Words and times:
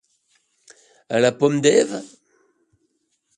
À 1.09 1.19
la 1.19 1.31
Pomme 1.31 1.61
d’Ève? 1.61 2.01